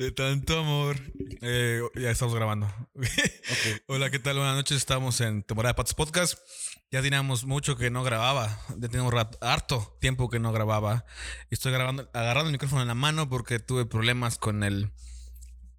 [0.00, 0.96] De tanto amor.
[1.42, 2.72] Eh, ya estamos grabando.
[3.86, 4.36] Hola, ¿qué tal?
[4.38, 4.78] Buenas noches.
[4.78, 6.38] Estamos en temporada de Patos Podcast.
[6.90, 8.58] Ya teníamos mucho que no grababa.
[8.78, 11.04] Ya teníamos rat- harto tiempo que no grababa.
[11.50, 14.90] Estoy grabando, agarrando el micrófono en la mano porque tuve problemas con el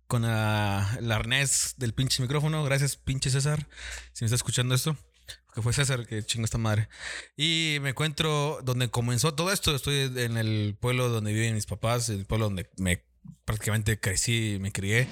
[0.06, 2.64] con la- el arnés del pinche micrófono.
[2.64, 3.68] Gracias, pinche César.
[4.14, 4.96] Si me está escuchando esto.
[5.56, 6.90] Que fue César que chingo esta madre.
[7.38, 9.74] Y me encuentro donde comenzó todo esto.
[9.76, 13.10] Estoy en el pueblo donde viven mis papás, el pueblo donde me
[13.46, 15.08] prácticamente crecí me crié.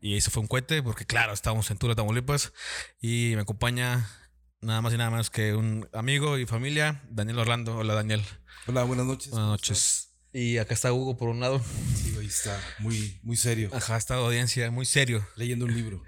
[0.00, 2.52] Y eso fue un cohete, porque claro, estábamos en Tula, Tamaulipas.
[3.00, 4.08] Y me acompaña
[4.60, 7.76] nada más y nada menos que un amigo y familia, Daniel Orlando.
[7.76, 8.22] Hola, Daniel.
[8.66, 9.30] Hola, buenas noches.
[9.30, 10.10] Buenas noches.
[10.32, 11.62] Y acá está Hugo por un lado.
[11.94, 13.70] Sí, ahí está, muy, muy serio.
[13.72, 15.26] Ajá, está audiencia, muy serio.
[15.36, 16.02] Leyendo un libro.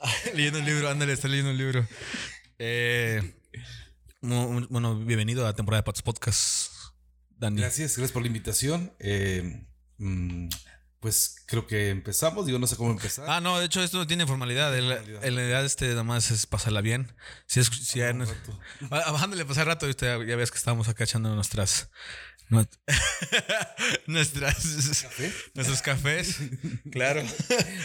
[0.34, 1.86] leyendo un libro, ándale, está leyendo un libro.
[2.58, 3.34] Eh,
[4.22, 6.72] bueno, bienvenido a la temporada de Patos Podcast,
[7.36, 7.60] Dani.
[7.60, 8.94] Gracias, gracias por la invitación.
[8.98, 9.66] Eh,
[9.98, 10.48] mm,
[11.00, 12.46] pues creo que empezamos.
[12.46, 13.24] Digo, no sé cómo empezar.
[13.28, 14.76] Ah, no, de hecho esto no tiene formalidad.
[14.76, 15.24] El- Formalidad.
[15.24, 17.12] En realidad este nada más es pasarla bien.
[17.46, 18.26] Si es, si Un no-.
[18.90, 20.06] Ah, Bajándole pasar rato, ¿viste?
[20.06, 21.90] ya, ya ves que estábamos acá echando nuestras...
[22.50, 22.66] nu-
[24.06, 24.56] nuestras...
[25.02, 25.32] ¿Café?
[25.54, 26.36] Nuestros cafés.
[26.90, 27.22] Claro.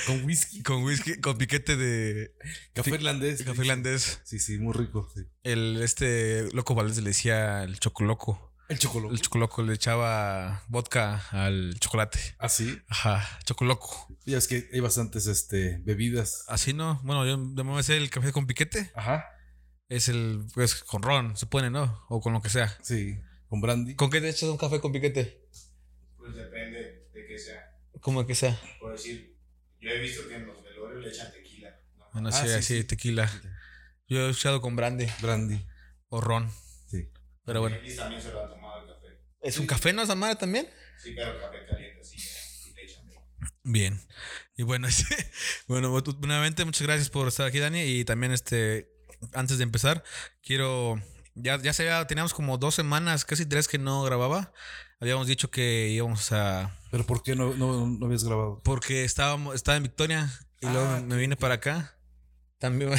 [0.07, 0.63] Con whisky.
[0.63, 2.33] Con whisky, con piquete de
[2.73, 3.43] Café irlandés.
[3.43, 4.19] café irlandés.
[4.23, 5.09] Sí, sí, muy rico.
[5.15, 5.21] sí.
[5.43, 8.54] El este loco Valdés le decía el chocoloco.
[8.67, 9.13] El chocolate.
[9.13, 12.19] El chocoloco le echaba vodka al chocolate.
[12.39, 12.77] Ah, sí.
[12.87, 14.07] Ajá, chocoloco.
[14.25, 16.43] Ya es que hay bastantes este, bebidas.
[16.47, 16.99] Así no.
[17.03, 18.91] Bueno, yo de momento sé el café con piquete.
[18.95, 19.25] Ajá.
[19.87, 22.03] Es el, pues, con ron, se pone, ¿no?
[22.09, 22.75] O con lo que sea.
[22.81, 23.19] Sí.
[23.47, 23.95] Con brandy.
[23.95, 25.47] ¿Con qué te echas un café con piquete?
[26.17, 27.71] Pues depende de qué sea.
[28.01, 28.59] Como que sea.
[28.79, 29.37] Por decir,
[29.79, 31.69] yo he visto que en los velorios le echan tequila.
[31.97, 32.05] ¿no?
[32.13, 32.83] Bueno, Ah, sí, sí, así, sí.
[32.83, 33.29] tequila.
[34.07, 35.63] Yo he echado con brandy Brandy.
[36.09, 36.49] o ron.
[37.45, 37.77] Pero bueno.
[37.83, 39.07] Y también se lo han tomado el café.
[39.41, 40.67] ¿Es un café, no, esa madre también?
[41.01, 42.17] Sí, pero café caliente, sí.
[42.77, 43.05] Echan.
[43.63, 44.01] Bien.
[44.57, 45.15] Y bueno, este,
[45.67, 47.81] bueno, nuevamente muchas gracias por estar aquí, Dani.
[47.81, 48.89] Y también, este,
[49.33, 50.03] antes de empezar,
[50.43, 51.01] quiero.
[51.37, 54.53] Ya, ya se había- teníamos como dos semanas, casi tres que no grababa.
[55.01, 56.73] Habíamos dicho que íbamos a.
[56.91, 58.61] Pero ¿por qué no, no, no habías grabado?
[58.63, 61.94] Porque estábamos, estaba en Victoria y luego Ah, me vine para acá.
[62.59, 62.91] También.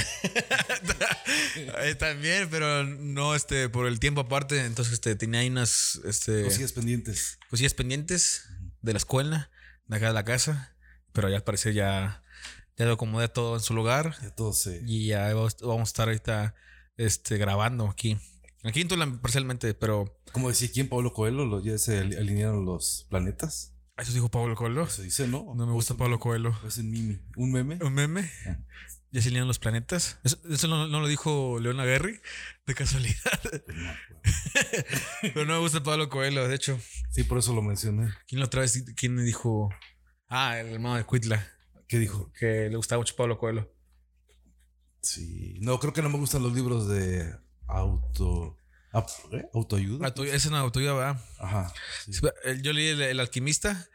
[1.99, 4.65] También, pero no este por el tiempo aparte.
[4.65, 7.39] Entonces, este, tenía ahí unas este, Cosillas pendientes.
[7.51, 8.49] cosillas pendientes
[8.83, 9.51] de la escuela,
[9.87, 10.77] de acá de la casa.
[11.13, 12.23] Pero ya al parecer ya,
[12.77, 14.17] ya lo acomodé todo en su lugar.
[14.23, 14.83] Ya todo se.
[14.87, 16.55] Y ya vamos a estar ahorita
[16.97, 18.19] este, grabando aquí.
[18.65, 22.65] Aquí en Tula parcialmente, pero Como decía quién, Pablo Coelho, lo- ya se ali- alinearon
[22.65, 23.73] los planetas.
[23.97, 24.83] eso dijo Pablo Coelho.
[24.85, 25.55] Eso dice, ¿no?
[25.55, 26.55] No me gusta Pablo Coelho.
[26.67, 27.21] Es un mimi.
[27.37, 27.79] ¿Un meme?
[27.81, 28.31] ¿Un meme?
[28.47, 28.59] Ah.
[29.13, 30.19] ¿Ya se alinean los planetas?
[30.25, 32.21] Eso, eso no, no lo dijo Leona Guerri,
[32.67, 33.17] de casualidad.
[35.23, 36.79] Pero no me gusta Pablo Coelho, de hecho.
[37.11, 38.13] Sí, por eso lo mencioné.
[38.27, 39.71] ¿Quién la otra vez, quién me dijo?
[40.29, 41.47] Ah, el hermano de Cuitla,
[41.89, 42.33] ¿Qué dijo?
[42.39, 43.73] que le gustaba mucho Pablo Coelho.
[45.03, 45.59] Sí.
[45.61, 47.33] No, creo que no me gustan los libros de
[47.69, 48.57] auto.
[49.33, 49.45] ¿eh?
[49.55, 50.07] ¿Autoayuda?
[50.09, 51.25] Auto- Esa es una autoayuda, ¿verdad?
[51.39, 51.73] Ajá.
[52.05, 52.13] sí.
[52.45, 53.89] El- Yo leí el, El alquimista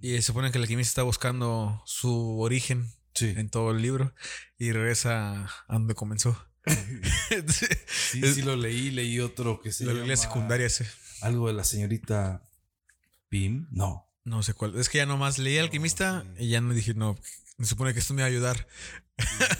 [0.00, 3.34] y se supone que el alquimista está buscando su origen Sí.
[3.36, 4.14] en todo el libro
[4.58, 6.36] y regresa a donde comenzó.
[8.10, 8.90] Sí, sí lo leí.
[8.90, 10.86] Leí otro que se la llama secundaria ese.
[11.22, 12.42] Algo de la señorita
[13.28, 13.66] Pim.
[13.70, 14.08] No.
[14.24, 14.78] No sé cuál.
[14.78, 16.44] Es que ya nomás leí Alquimista sí.
[16.44, 17.16] y ya no dije, no,
[17.58, 18.66] me supone que esto me va a ayudar.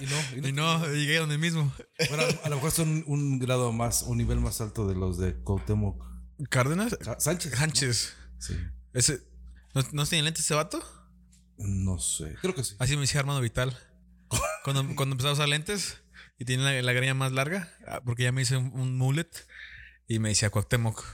[0.00, 0.48] Y no.
[0.48, 1.72] Y no, llegué a donde mismo.
[2.08, 5.34] Bueno, a lo mejor son un grado más, un nivel más alto de los de
[5.34, 6.04] Cuauhtémoc.
[6.50, 6.96] ¿Cárdenas?
[7.18, 7.52] Sánchez.
[7.52, 7.58] ¿no?
[7.58, 8.14] Sánchez.
[8.38, 8.54] Sí.
[8.92, 9.22] Ese,
[9.74, 10.82] ¿no, ¿No tiene lentes ese vato?
[11.58, 12.34] No sé.
[12.40, 12.74] Creo que sí.
[12.78, 13.76] Así me decía Armando Vital.
[14.64, 16.02] Cuando, cuando empezaba a usar lentes
[16.38, 19.30] y tiene la, la greña más larga, ah, porque ya me hice un, un mullet
[20.08, 21.04] y me decía Cuauhtémoc,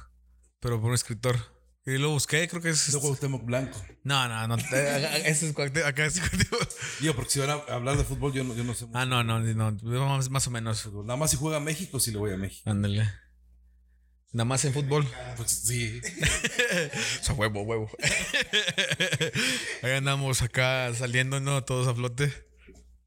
[0.60, 1.36] pero por un escritor.
[1.84, 2.92] Y lo busqué, creo que es.
[2.94, 3.78] No Cuauhtémoc Blanco.
[4.04, 4.56] No, no, no.
[4.72, 5.88] eh, Ese es Cuauhtémoc.
[5.88, 6.69] Acá es Cuauhtémoc.
[7.00, 8.98] Digo, porque si van a hablar de fútbol, yo no, yo no sé mucho.
[8.98, 9.72] Ah, no, no, no.
[10.08, 10.91] Más, más o menos.
[10.92, 12.70] Nada más si juega México, sí le voy a México.
[12.70, 13.10] Ándale.
[14.32, 15.06] Nada más en fútbol.
[15.37, 16.00] Pues sí.
[17.20, 17.91] O sea, huevo, huevo.
[19.82, 21.62] Ahí andamos acá saliendo, ¿no?
[21.64, 22.32] Todos a flote.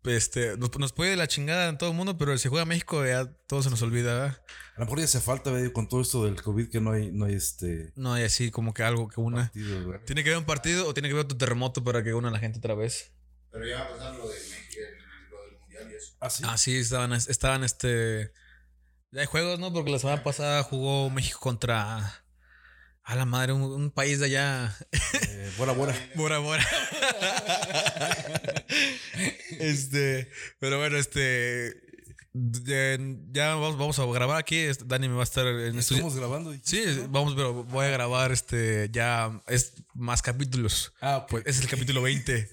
[0.03, 3.25] Este, nos, nos puede la chingada en todo el mundo, pero si juega México ya
[3.47, 4.13] todo se nos olvida.
[4.13, 4.41] ¿verdad?
[4.75, 5.71] A lo mejor ya hace falta, ¿verdad?
[5.71, 8.73] con todo esto del COVID, que no hay, no hay este No hay así como
[8.73, 9.51] que algo que una.
[10.05, 12.31] ¿Tiene que haber un partido o tiene que haber otro terremoto para que una a
[12.31, 13.11] la gente otra vez?
[13.51, 14.81] Pero ya va a pasar lo, de, México,
[15.31, 16.13] lo del mundial y eso.
[16.19, 16.43] Ah, sí.
[16.45, 18.31] Ah, sí, estaban, estaban este.
[19.15, 19.71] Ya hay juegos, ¿no?
[19.71, 22.21] Porque la semana pasada jugó México contra.
[23.01, 24.75] A la madre, un, un país de allá.
[24.91, 25.95] Eh, Bora Bora.
[26.15, 26.61] Bora Bora.
[29.59, 30.29] este,
[30.59, 31.84] pero bueno, este,
[32.37, 32.97] Ya,
[33.31, 34.57] ya vamos, vamos a grabar aquí.
[34.57, 35.99] este, Dani me va a estar en estudio.
[36.01, 36.53] Estamos grabando.
[36.63, 40.91] Sí, vamos, pero voy a grabar este ya es más capítulos.
[40.99, 41.25] Ah.
[41.29, 42.49] Pues es el capítulo 20.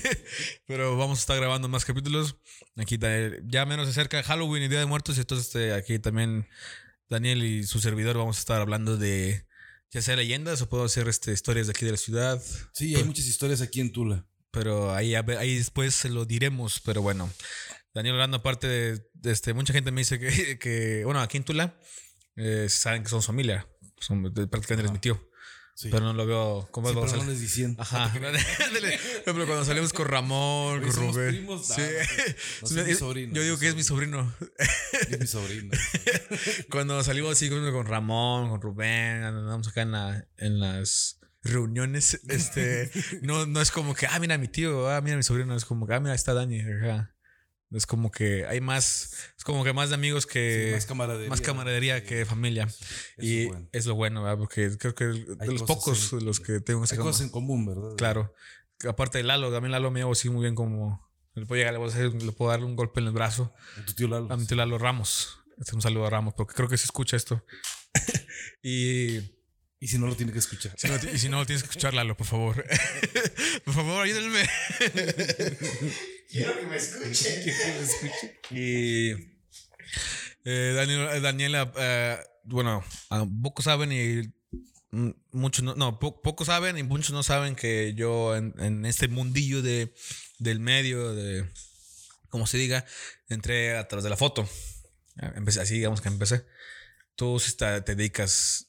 [0.66, 2.36] pero vamos a estar grabando más capítulos.
[2.76, 3.08] Aquí ta-
[3.44, 5.16] ya menos se acerca Halloween y Día de Muertos.
[5.16, 6.48] Y entonces este, aquí también
[7.08, 9.46] Daniel y su servidor vamos a estar hablando de
[9.92, 12.42] ya sea leyendas o puedo hacer este, historias de aquí de la ciudad.
[12.72, 14.26] Sí, hay muchas historias aquí en Tula.
[14.50, 16.80] Pero ahí, ahí después se lo diremos.
[16.84, 17.30] Pero bueno,
[17.94, 21.44] Daniel hablando aparte de, de este, mucha gente me dice que, que bueno, aquí en
[21.44, 21.78] Tula
[22.36, 23.66] eh, saben que somos familia.
[23.98, 25.28] Son, prácticamente eres mi tío.
[25.74, 25.88] Sí.
[25.90, 27.80] Pero no lo veo como Sí, vamos pero a no les diciendo.
[27.82, 28.12] Ajá.
[29.24, 31.28] Pero cuando salimos con Ramón, con somos Rubén.
[31.30, 31.66] primos.
[31.66, 31.80] Sí.
[31.80, 34.34] No, no, no, es mi sobrino, Yo digo que es mi sobrino.
[35.08, 35.70] Es mi sobrino.
[36.70, 42.90] Cuando salimos así con, Ramón, con Rubén, andamos acá en, la- en las reuniones, este,
[43.22, 45.86] no, no es como que, ah, mira mi tío, ah, mira mi sobrino, es como
[45.86, 46.60] que, ah, mira, está Dani.
[46.60, 47.11] ajá.
[47.74, 51.28] Es como que hay más, es como que más de amigos que, Sí, más camaradería.
[51.30, 52.06] más camaradería Sí.
[52.06, 52.68] que familia.
[53.18, 53.68] Y es bueno.
[53.72, 54.38] es lo bueno, ¿verdad?
[54.38, 57.22] Porque creo que de Hay los pocos en- de los que tengo ese Hay cosas
[57.22, 57.96] en común, ¿verdad?
[57.96, 58.34] Claro.
[58.86, 61.10] Aparte de Lalo, también Lalo me llevo así muy bien como.
[61.34, 63.84] Le puedo llegar, le puedo, hacer- le puedo darle un golpe en el brazo A
[63.86, 64.30] tu tío Lalo.
[64.30, 65.38] a mi tío Lalo Ramos.
[65.58, 67.44] Este, un saludo a Ramos, porque creo que se escucha esto.
[68.62, 69.16] y,
[69.80, 70.74] Y si no lo tiene que escuchar.
[70.76, 72.64] si no, y si no, lo tienes que escuchar, Lalo, por favor.
[73.64, 74.48] por favor, ayúdenme.
[76.32, 77.54] Quiero que me escuchen.
[78.50, 79.10] y.
[80.44, 84.32] eh, Daniel- Daniela, eh, bueno, ah, pocos saben y.
[85.30, 89.08] Muchos no, no, po- pocos saben y muchos no saben que yo en, en este
[89.08, 89.94] mundillo de,
[90.38, 91.48] del medio, de,
[92.28, 92.84] como se diga,
[93.28, 94.46] entré a través de la foto.
[95.16, 96.44] Empecé, así digamos que empecé.
[97.16, 98.66] Tú sí te, te dedicas,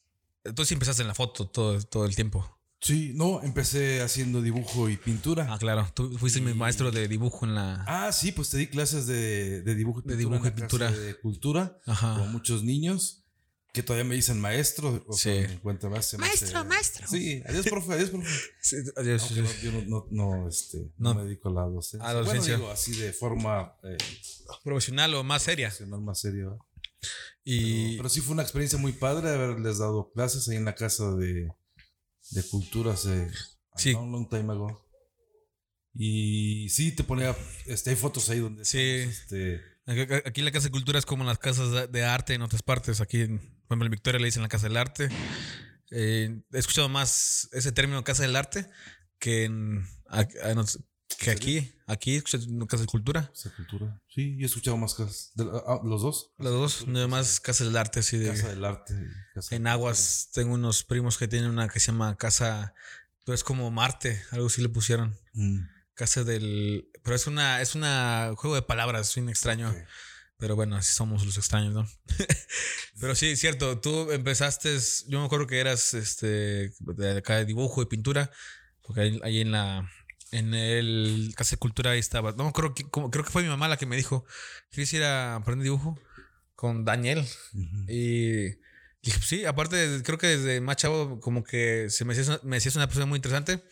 [0.55, 2.52] tú sí empezaste en la foto todo, todo el tiempo.
[2.83, 5.47] Sí, no, empecé haciendo dibujo y pintura.
[5.49, 7.85] Ah, claro, tú fuiste mi maestro de dibujo en la...
[7.87, 10.17] Ah, sí, pues te di clases de, de dibujo y De pintura.
[10.17, 10.91] dibujo en la y pintura.
[10.91, 11.79] De cultura.
[11.85, 12.17] Ajá.
[12.19, 13.23] Con muchos niños
[13.71, 15.01] que todavía me dicen maestro.
[15.07, 15.29] O Sí.
[15.63, 16.13] más.
[16.19, 17.07] Maestro, hace- maestro.
[17.07, 18.29] Sí, adiós, profe, adiós, profe.
[18.61, 19.31] Sí, adiós.
[19.31, 20.07] No, yo no, no,
[20.41, 21.13] no, este, no.
[21.13, 21.15] No.
[21.15, 22.07] me dedico a la docencia.
[22.07, 22.53] A la docencia.
[22.57, 23.97] Bueno, digo, así de forma eh,
[24.63, 25.69] Profesional o más seria.
[25.69, 26.49] profesional más seria.
[27.45, 27.97] Y...
[27.97, 31.49] Pero sí fue una experiencia muy padre haberles dado clases ahí en la casa de,
[32.31, 33.29] de cultura hace
[33.75, 33.93] Sí.
[33.93, 34.83] long, long time ago.
[35.93, 37.35] Y sí, te ponía,
[37.65, 38.79] este, hay fotos ahí donde Sí.
[38.79, 42.63] este, Aquí la Casa de Cultura es como las casas de- de arte en otras
[42.63, 43.01] partes.
[43.01, 45.09] Aquí, en, por ejemplo, en Victoria le dicen la Casa del Arte.
[45.91, 48.65] Eh, he escuchado más ese término Casa del Arte
[49.19, 49.85] que, en,
[50.43, 50.57] en
[51.15, 51.71] que ¿En aquí.
[51.85, 53.29] Aquí Casa de Cultura.
[53.33, 54.01] esa cultura.
[54.07, 55.31] Sí, yo he escuchado más casas.
[55.35, 56.31] de- ah, los dos.
[56.37, 58.29] Las dos, no más Casa del Arte, así de...
[58.29, 58.93] Casa del arte.
[59.33, 62.73] Casa En de Aguas tengo unos primos que tienen una que se llama Casa...
[63.25, 65.17] Pero es como Marte, algo así le pusieron.
[65.33, 65.59] Mm,
[65.93, 66.89] Casa del...
[67.03, 67.61] Pero es una...
[67.61, 69.73] Es una juego de palabras, bien extraño.
[70.37, 71.87] Pero bueno, así somos los extraños, ¿no?
[72.99, 74.77] Pero sí, cierto, tú empezaste,
[75.07, 78.29] yo me acuerdo que eras este, de acá de dibujo y pintura,
[78.81, 79.89] porque ahí, ahí en la,
[80.33, 83.49] en el Casa de Cultura ahí estaba, no acuerdo, que- como- creo que fue mi
[83.49, 84.25] mamá la que me dijo,
[84.71, 85.99] ¿quieres ir a aprender dibujo?
[86.55, 87.19] Con Daniel.
[87.53, 87.85] Ujú.
[87.87, 88.43] Y
[89.01, 92.57] dije, pues sí, aparte, creo que desde más chavo, como que se me hacías, me
[92.57, 93.63] hacías una persona muy interesante.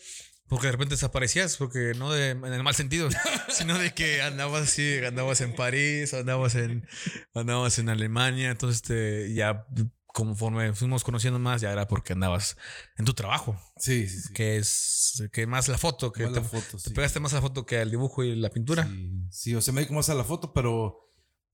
[0.48, 3.08] Porque de repente desaparecías, porque no de, en el mal sentido,
[3.48, 6.86] sino de que andabas así, andabas en París, andabas en,
[7.32, 9.64] andabas en Alemania, entonces te, ya
[10.12, 12.56] conforme fuimos conociendo más, ya era porque andabas
[12.98, 14.32] en tu trabajo, Sí, sí, sí.
[14.32, 16.90] que es que más la foto, que Más te, la foto, te sí.
[16.90, 18.86] pegaste más a la foto que al dibujo y la pintura.
[18.86, 20.98] Sí, sí, o sea, me dedico más a la foto, pero,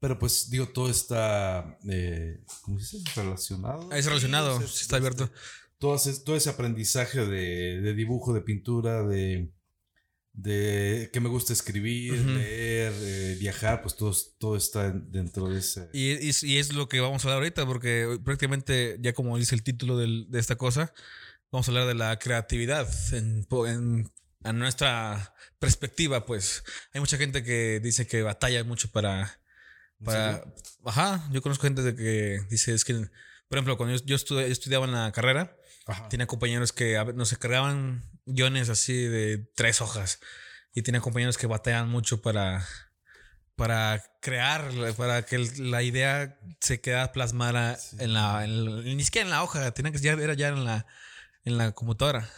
[0.00, 3.11] pero pues digo, todo está, eh, ¿cómo se dice?
[3.21, 3.90] Relacionado.
[3.92, 5.25] Es relacionado, o sea, sí está abierto.
[5.25, 5.37] este,
[5.78, 9.52] todo, ese, todo ese aprendizaje de, de dibujo, de pintura, de,
[10.40, 12.30] de que me gusta escribir, Ujú.
[12.30, 15.88] leer, eh, viajar, pues todo, todo está dentro de ese.
[15.92, 19.57] Y, y- y es lo que vamos a hablar ahorita, porque prácticamente, ya como dice
[19.57, 20.92] el título del- de esta cosa,
[21.50, 24.09] vamos a hablar de la creatividad en, en-
[24.45, 26.62] a nuestra perspectiva, pues.
[26.92, 29.40] Hay mucha gente que dice que batalla mucho para...
[30.04, 30.45] para
[30.85, 32.95] ajá, yo conozco gente de que dice, es que,
[33.49, 35.57] por ejemplo, cuando yo, yo estu- estudiaba en la carrera,
[35.88, 36.09] Ajá.
[36.09, 40.21] tenía compañeros que nos cargaban guiones así de tres hojas.
[40.75, 42.64] Y tenía compañeros que batallan mucho para,
[43.57, 47.97] para crear, para que la idea se quedara plasmada Sí.
[48.00, 50.87] en la, en Ni siquiera en la hoja, tenía que ya era ya en la,
[51.45, 52.30] en la computadora.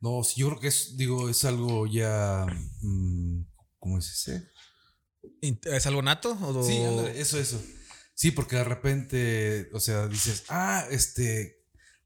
[0.00, 2.46] No, sí, yo creo que es, digo, es algo ya,
[2.82, 3.42] mm,
[3.78, 4.50] ¿cómo se dice?
[5.64, 6.36] ¿Es algo nato?
[6.40, 7.62] O, Sí, ándale, eso, eso.
[8.14, 11.57] Sí, porque de repente, o sea, dices, ah, este,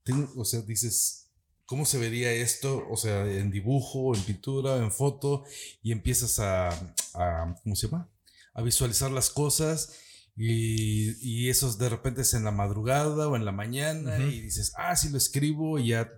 [0.04, 1.28] tengo- o sea, dices,
[1.66, 2.86] ¿cómo se vería esto?
[2.90, 5.44] O sea, en dibujo, en pintura, en foto,
[5.82, 6.68] y empiezas a,
[7.14, 8.08] a ¿cómo se llama?
[8.54, 9.92] A visualizar las cosas
[10.34, 14.28] Y, y esos de repente es en la madrugada o en la mañana Ujú.
[14.28, 16.10] y dices, ah, sí lo escribo y ya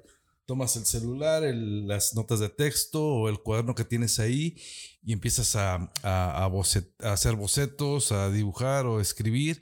[0.47, 4.57] tomas el celular, el- las notas de texto o el cuaderno que tienes ahí
[5.05, 9.61] y empiezas a, a- a bocet- a hacer bocetos, a dibujar o escribir.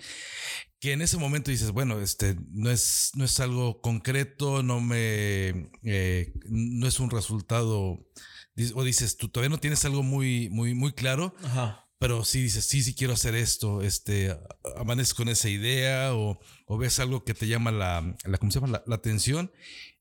[0.80, 5.70] Que en ese momento dices, bueno, este no es, no es algo concreto, no me
[5.84, 8.04] eh, no es un resultado.
[8.75, 11.88] O dices, tú todavía no tienes algo muy, muy, muy claro, Ajá.
[11.99, 14.37] pero sí dices, sí, sí quiero hacer esto, este,
[14.76, 18.61] amaneces con esa idea o, o ves algo que te llama la, la, ¿cómo se
[18.61, 18.72] llama?
[18.72, 19.50] La, la atención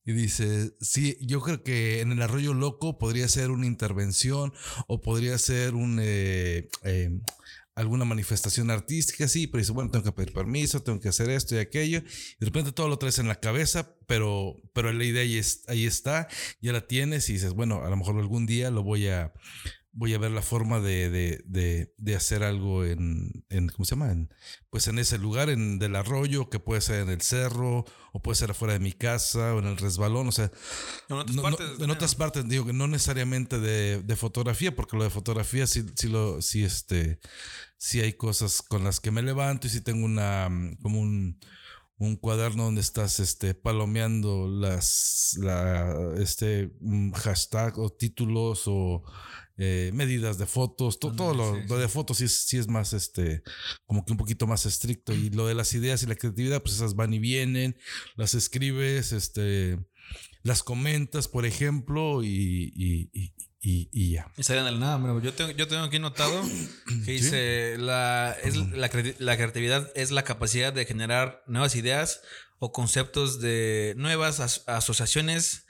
[0.05, 4.53] y dices, sí, yo creo que en el arroyo loco podría ser una intervención
[4.87, 7.11] o podría ser un, eh, eh,
[7.75, 11.55] alguna manifestación artística, sí, pero dices, bueno, tengo que pedir permiso, tengo que hacer esto
[11.55, 15.21] y aquello, y de repente todo lo traes en la cabeza, pero, pero la idea
[15.21, 16.27] ahí, ahí está,
[16.61, 19.33] ya la tienes y dices, bueno, a lo mejor algún día lo voy a,
[19.93, 23.91] voy a ver la forma de, de, de, de hacer algo en, en, ¿cómo se
[23.95, 24.11] llama?
[24.11, 24.33] En,
[24.69, 27.83] pues en ese lugar, en del arroyo, que puede ser en el cerro,
[28.13, 30.49] o puede ser afuera de mi casa, o en el resbalón, o sea,
[31.09, 31.79] En otras no- no- partes.
[31.79, 35.85] en otras partes, digo que no necesariamente de, de fotografía, porque lo de fotografía sí,
[35.95, 37.19] sí lo, sí, este,
[37.77, 41.37] sí hay cosas con las que me levanto y sí tengo una, mm, como un,
[41.97, 49.03] un cuaderno donde estás, este, palomeando las, la, este, mm, hashtag o títulos o
[49.63, 53.43] eh, medidas de fotos, to- todo lo, de fotos sí es, sí es más, este,
[53.85, 55.13] como que un poquito más estricto.
[55.13, 57.77] Y lo de las ideas y la creatividad, pues esas van y vienen,
[58.15, 59.77] las escribes, este,
[60.41, 64.31] las comentas, por ejemplo, y, y, y, y- ya.
[64.35, 66.41] Y la nada, yo tengo, yo tengo aquí notado
[67.05, 72.21] que dice la, es la, creati- la creatividad es la capacidad de generar nuevas ideas
[72.57, 75.65] o conceptos de nuevas as- asociaciones,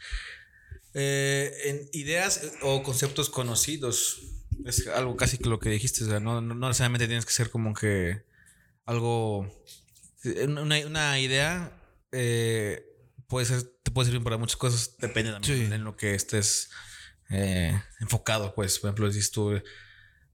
[0.93, 4.21] eh, en ideas o conceptos conocidos.
[4.65, 7.33] Es algo casi que lo que dijiste, o sea, no, no, no necesariamente tienes que
[7.33, 8.24] ser como que
[8.86, 9.51] algo,
[10.48, 11.71] una, una idea
[12.12, 12.86] eh,
[13.27, 15.74] puede ser, te puede servir para muchas cosas, depende también Sí.
[15.74, 16.69] en lo que estés
[17.29, 19.51] eh, enfocado, pues, por ejemplo, dices tú,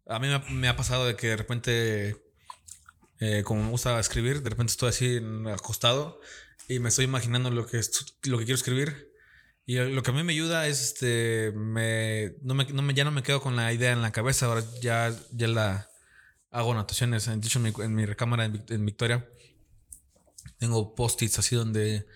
[0.08, 2.18] a mí me ha, me ha pasado de que de repente,
[3.20, 5.22] eh, como me gusta escribir, de repente estoy así
[5.54, 6.20] acostado
[6.68, 7.80] y me estoy imaginando lo que,
[8.24, 9.07] lo que quiero escribir.
[9.68, 13.04] Y lo que a mí me ayuda es, este, me, no me, no me- ya
[13.04, 15.90] no me quedo con la idea en la cabeza, ahora ya, ya la
[16.52, 17.28] hago anotaciones.
[17.28, 19.30] En mi, en mi recámara en, Vic- en Victoria
[20.58, 22.08] tengo post-its así donde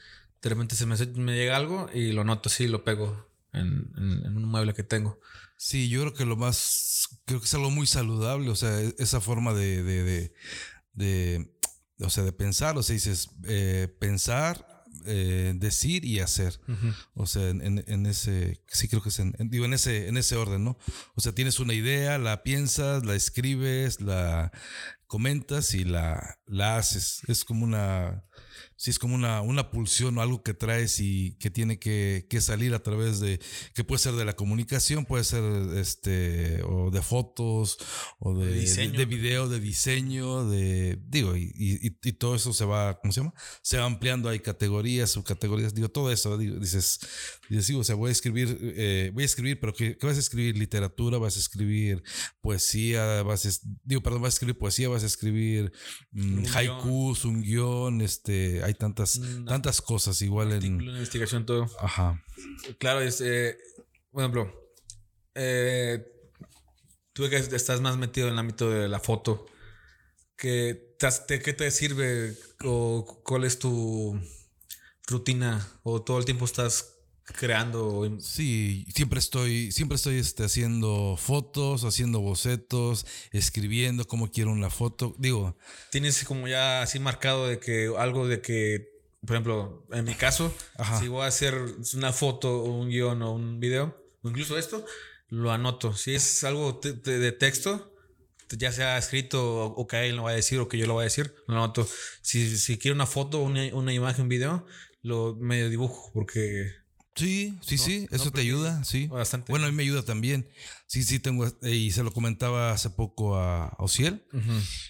[0.42, 3.92] de repente se me, me llega algo y lo anoto así y lo pego en,
[3.98, 5.20] en- un mueble que tengo.
[5.58, 8.96] Sí, yo creo que lo más, creo que es algo muy saludable, o sea, e-
[8.98, 10.34] esa forma de, de, de,
[10.94, 11.52] de-
[12.04, 14.66] o sea, de pensar, o sea, dices, eh, pensar,
[15.06, 16.60] eh, decir y hacer.
[17.14, 20.08] O sea, en, en- en ese, sí creo que es en, en- digo, en ese,
[20.08, 20.78] en ese orden, ¿no?
[21.16, 24.52] O sea, tienes una idea, la piensas, la escribes, la
[25.08, 27.22] comentas y la, la haces.
[27.28, 28.24] Es como una,
[28.76, 32.42] sí, es como una, una pulsión o algo que traes y que tiene que, que
[32.42, 33.40] salir a través de,
[33.74, 35.44] que puede ser de la comunicación, puede ser
[35.78, 37.78] este, o de fotos,
[38.20, 38.98] o de, De de, diseño.
[38.98, 43.22] de video, de diseño, de, digo, y, y, y todo eso se va, ¿cómo se
[43.22, 43.34] llama?
[43.62, 47.00] Se va ampliando, hay categorías, subcategorías, digo, todo eso, digo, dices,
[47.50, 50.18] dices, sí, o sea, voy a escribir, eh, voy a escribir, pero ¿qué, qué vas
[50.18, 50.58] a escribir?
[50.58, 52.04] Literatura, vas a escribir
[52.42, 53.50] poesía, vas a,
[53.84, 55.72] digo, perdón, vas a escribir poesía, vas a escribir
[56.12, 60.98] mm, Un haikus, un guion, este, hay tantas, Un tantas cosas igual en, Artículo de
[60.98, 61.70] investigación, todo.
[61.80, 62.24] ajá,
[62.80, 63.58] Claro, es, eh,
[64.12, 64.72] por ejemplo,
[65.36, 66.06] eh,
[67.14, 69.46] tú que estás más metido en el ámbito de la foto,
[70.36, 74.20] ¿qué te, te- qué te sirve o cuál es tu
[75.08, 76.96] rutina o todo el tiempo estás
[77.34, 77.88] creando?
[77.88, 84.70] o- Sí, siempre estoy, siempre estoy este, haciendo fotos, haciendo bocetos, escribiendo cómo quiero una
[84.70, 85.16] foto.
[85.18, 85.58] Digo,
[85.92, 88.88] Tienes como ya así marcado de que algo de que,
[89.26, 91.00] por ejemplo, en mi caso, Ajá.
[91.00, 91.56] si voy a hacer
[91.96, 94.86] una foto o un guion o un video, o incluso esto,
[95.30, 95.94] lo anoto.
[95.96, 97.88] Si es algo te- te- de texto,
[98.58, 101.04] ya sea escrito o, que alguien lo va a decir o que yo lo voy
[101.04, 101.88] a decir, lo anoto.
[102.22, 104.66] Si, si quiero una foto, una, una imagen, un video,
[105.04, 106.70] lo medio dibujo porque
[107.16, 109.08] sí, sí, No, sí, no, eso te porque- ayuda, sí.
[109.08, 109.52] bastante.
[109.52, 110.48] Bueno, a mí me ayuda también.
[110.88, 114.26] Sí, sí, tengo, y se lo comentaba hace poco a, Ociel.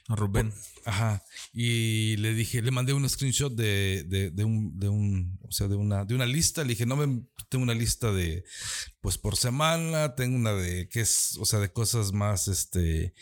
[0.08, 0.52] A Rubén.
[0.86, 1.24] Ajá.
[1.54, 5.68] Y le dije, le mandé un screenshot de, de, de un, de un, o sea,
[5.68, 6.64] de una, de una lista.
[6.64, 8.44] Le dije, no me, tengo una lista de,
[9.02, 13.14] pues por semana, tengo una de, que es, o sea, de cosas más, este,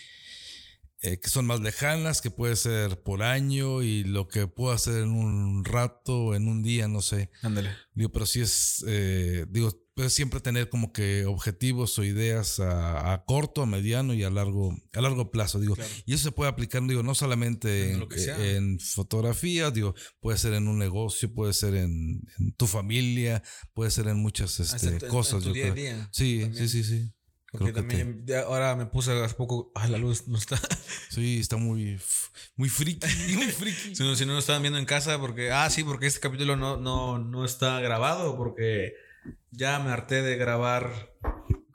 [1.01, 5.03] eh, que son más lejanas, que puede ser por año y lo que puedo hacer
[5.03, 7.31] en un rato, en un día, no sé.
[7.41, 7.71] Ándale.
[7.93, 13.13] Digo, pero sí es, eh, digo, puedes siempre tener como que objetivos o ideas a,
[13.13, 15.77] a corto, a mediano y a largo, a largo plazo, digo.
[16.05, 18.55] Y eso se puede aplicar, digo, no solamente En sea.
[18.55, 23.41] en fotografía, digo, puede ser en un negocio, puede ser en, en tu familia,
[23.73, 25.43] puede ser en muchas este, cosas.
[25.43, 25.75] tu yo día creo.
[25.75, 27.11] día Sí, sí, sí, sí.
[27.51, 29.71] Porque Creo que te- también ahora me puse hace poco.
[29.75, 30.57] Ah, la luz no está.
[31.09, 31.99] sí, está muy,
[32.55, 33.95] muy friki, muy friki.
[33.95, 35.51] Si no, si no lo estaban viendo en casa, porque.
[35.51, 38.93] Ah, sí, porque este capítulo no, no, no está grabado, porque
[39.51, 41.13] ya me harté de grabar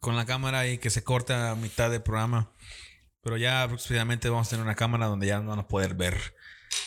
[0.00, 2.52] con la cámara y que se corta a mitad del programa.
[3.22, 6.14] Pero ya próximamente vamos a tener una cámara donde ya no van a poder ver.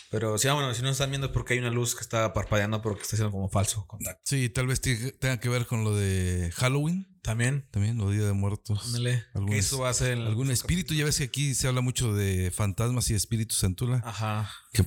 [0.09, 2.81] Pero sí, bueno, si no están viendo es porque hay una luz que está parpadeando,
[2.81, 4.21] pero que está haciendo como falso contacto.
[4.23, 8.25] Sí, tal vez te- tenga que ver con lo de Halloween, También, también, lo Día
[8.25, 8.85] de Muertos.
[8.85, 12.51] ándale, eso va a ser Algún espíritu, ya ves que aquí se habla mucho de
[12.51, 14.01] fantasmas y espíritus en Tula.
[14.05, 14.49] Ajá.
[14.71, 14.85] Que-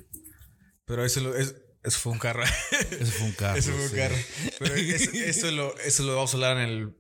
[0.86, 2.42] Pero eso, lo- es- eso fue un carro.
[2.90, 3.58] Ese fue un carro.
[3.58, 3.96] Eso fue un sí.
[3.96, 4.16] carro.
[4.58, 6.96] Pero eso, eso lo, eso lo vamos a hablar en el,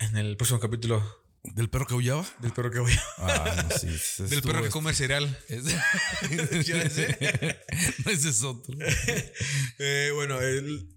[0.00, 1.02] en el próximo capítulo
[1.44, 2.26] ¿Del perro que aullaba?
[2.40, 3.88] del perro que voy Ah, no, sí.
[3.94, 5.38] ese Del estuvo- perro que come cereal.
[5.48, 5.82] Ese, no,
[8.10, 8.74] ese es otro.
[9.78, 10.88] Eh, bueno, el,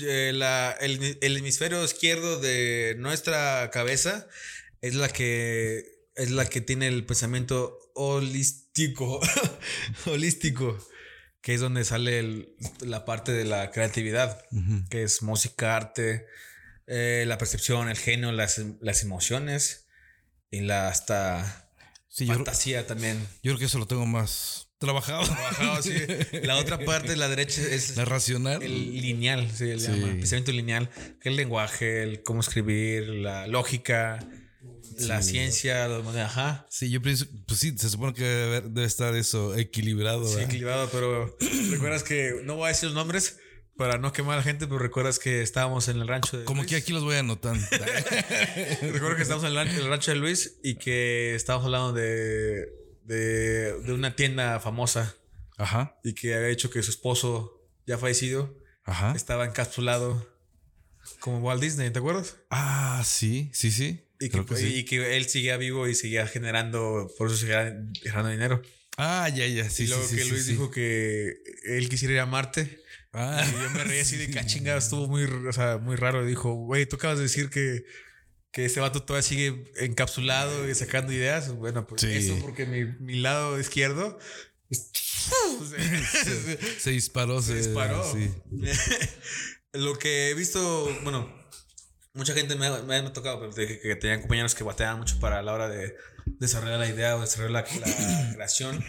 [0.00, 4.28] eh, la- el, el hemisferio izquierdo de nuestra cabeza
[4.82, 9.20] es la que es la que tiene el pensamiento holístico.
[10.06, 10.78] holístico.
[11.40, 14.42] Que es donde sale el- la parte de la creatividad.
[14.90, 16.26] Que es música, arte,
[16.86, 19.86] eh, la percepción, el genio, las, las emociones
[20.50, 21.70] y la hasta
[22.08, 23.18] Sí, yo, creo- fantasía también.
[23.42, 25.24] yo creo que eso lo tengo más trabajado.
[25.24, 25.92] Trabajado, sí.
[26.42, 28.62] La otra parte, la derecha, es La racional.
[28.62, 29.76] el lineal, Sí.
[29.76, 30.90] llama, pensamiento lineal,
[31.22, 34.18] el lenguaje, el cómo escribir, la lógica,
[35.00, 36.66] la ciencia, los- ajá.
[36.70, 40.24] Sí, yo pienso, pues sí, se supone que debe, estar eso equilibrado.
[40.24, 40.48] Sí, ¿verdad?
[40.48, 41.36] equilibrado, pero
[41.70, 43.38] recuerdas que no voy a decir los nombres
[43.78, 46.62] para no quemar a la gente, pero recuerdas que estábamos en el rancho de Como
[46.62, 46.70] Luis?
[46.70, 47.64] que aquí los voy anotando.
[48.82, 52.68] Recuerdo que estábamos en el rancho, de Luis y que estábamos hablando de,
[53.04, 55.14] de, de una tienda famosa
[55.56, 58.54] Ajá, y que había dicho que su esposo ya fallecido
[58.84, 59.12] ajá.
[59.16, 60.28] estaba encapsulado
[61.20, 62.36] como Walt Disney, ¿te acuerdas?
[62.50, 64.04] Ah, sí, sí, sí.
[64.20, 64.74] Y que, Creo que sí.
[64.78, 68.62] y que él seguía vivo y seguía generando, por eso seguía generando dinero.
[69.00, 70.50] Ah, ya, ya, sí, y luego sí, que sí, Luis sí.
[70.52, 72.82] dijo que él quisiera ir a Marte.
[73.12, 75.94] Ah, Y yo me reí así de que "Ah, chingada, estuvo muy, o sea, muy
[75.94, 76.26] raro.
[76.26, 77.84] Dijo, güey, tú acabas de decir que,
[78.50, 81.54] que ese vato todavía sigue encapsulado y sacando ideas.
[81.54, 84.18] Bueno, pues eso porque mi, mi lado izquierdo
[84.70, 88.04] se, se disparó, se disparó.
[88.12, 88.30] Sí.
[89.74, 91.32] Lo que he visto, bueno,
[92.18, 95.18] mucha gente me, ha- me ha tocado pero que, que tenían compañeros que bateaban mucho
[95.20, 95.96] para la hora de
[96.38, 98.84] desarrollar la idea o desarrollar la, la creación.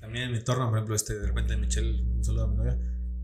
[0.00, 2.78] También en mi entorno, por ejemplo, este, de repente Michelle, un saludo a mi novia,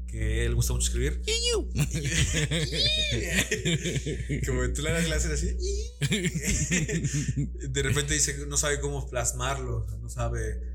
[0.06, 1.20] que él gusta mucho escribir.
[4.46, 5.56] Como tú le das clases así.
[7.68, 10.72] De repente dice que no sabe cómo plasmarlo, no sabe.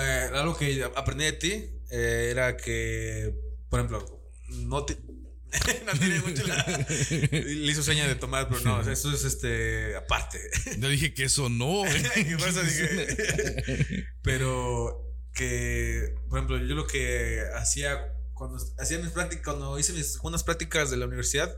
[0.00, 1.52] Eh, algo que aprendí de ti
[1.90, 3.34] eh, era que,
[3.68, 4.96] por ejemplo, no te.
[5.86, 6.86] no tiene mucho la.
[7.30, 10.40] Le hizo seña de tomar, pero no, eso es este aparte.
[10.78, 11.82] Yo dije que eso no.
[14.22, 15.00] Pero
[15.32, 17.98] que, por ejemplo, yo lo que hacía
[18.34, 21.56] cuando hacía mis prácticas, cuando hice mis segundas prácticas de la universidad,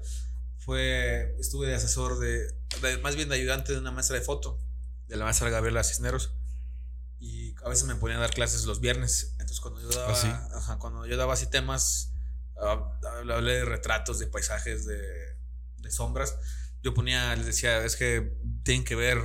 [0.59, 2.49] fue, estuve de asesor de,
[2.83, 4.59] de- más bien de ayudante de una maestra de foto,
[5.09, 6.33] de la maestra Gabriela Cisneros.
[7.19, 9.31] Y a veces me ponía a dar clases los viernes.
[9.33, 10.29] Entonces, cuando yo daba, ¿Ah, sí?
[10.55, 12.13] ajá, cuando yo daba así temas,
[12.59, 14.99] hablé de retratos, de paisajes, de,
[15.79, 16.37] de sombras.
[16.83, 19.19] Yo ponía, les decía, es que tienen que ver,